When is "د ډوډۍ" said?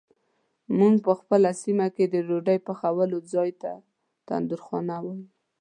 2.07-2.59